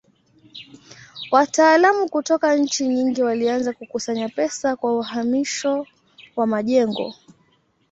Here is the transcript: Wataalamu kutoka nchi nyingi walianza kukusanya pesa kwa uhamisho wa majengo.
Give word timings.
Wataalamu 1.31 2.09
kutoka 2.09 2.55
nchi 2.55 2.87
nyingi 2.87 3.23
walianza 3.23 3.73
kukusanya 3.73 4.29
pesa 4.29 4.75
kwa 4.75 4.97
uhamisho 4.99 5.87
wa 6.35 6.47
majengo. 6.47 7.15